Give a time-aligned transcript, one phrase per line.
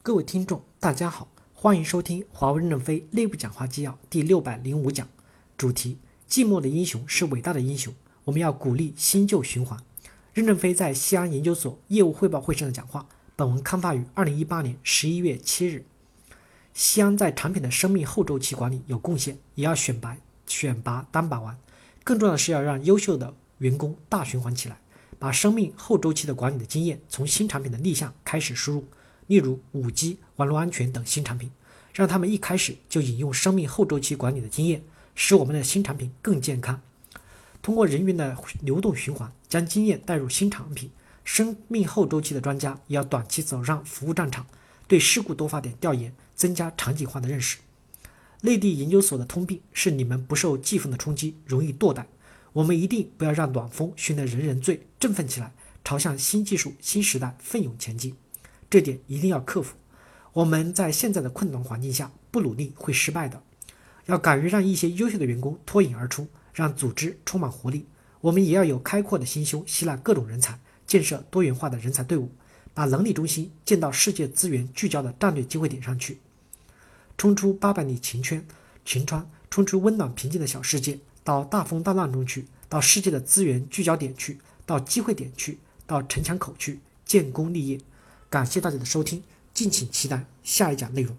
[0.00, 5.06] 各位听众，大家好，欢迎收听华为任正非内部讲话纪要第六百零五讲，
[5.58, 7.92] 主题：寂寞的英雄是伟大的英雄。
[8.24, 9.78] 我们要鼓励新旧循环。
[10.32, 13.06] 任正非在西安研究所业务汇报会上的讲话。
[13.36, 15.84] 本文刊发于二零一八年十一月七日。
[16.72, 21.58] 西安在产品的生命后周期管理有贡献，也要选拔选拔单把玩。
[22.02, 24.80] 更重要的是要让优秀的员工大循环起来，
[25.18, 28.84] 把生命后周期的管理的经验从新产品的立项开始输入。
[29.28, 31.50] 例如五 G、网络安全等新产品，
[31.94, 34.82] 让他们一开始就引用生命后周期管理的经验，
[35.14, 36.80] 使我们的新产品更健康。
[37.62, 40.90] 通过人员的流动循环，将经验带入新产品。
[41.24, 44.46] 生命后周期的专家也要短期走上服务战场，
[44.86, 47.58] 对事故多发点调研，增加场景化的认识。
[48.40, 52.06] 内地研究所的通病是你们不受季风的冲击，容易堕怠。
[52.54, 55.52] 我们一定不要让暖风熏得人人醉，振奋起来，
[55.84, 58.14] 朝向新技术、新时代奋勇前进。
[58.70, 59.76] 这点一定要克服。
[60.32, 63.42] 我们在现在的困难环境下不努力会失败的。
[64.06, 67.86] 要敢于让一些优秀的员工脱颖而出，让组织充满活力。
[68.20, 72.30] 我们也要有开阔的心胸，吸纳各种人才，建设多元化的人才队伍，
[72.72, 76.20] 把能力中心建到世界资源聚焦的战略机会点上去，
[77.16, 78.46] 冲出八百里晴圈
[78.84, 87.78] 晴川，冲出温暖平静的小世界，到大风大浪中去，到世界的资源聚焦点去，到机会点去，到城墙口去建功立业。
[88.30, 89.22] 感谢大家的收听，
[89.54, 91.16] 敬请期待下一讲内容。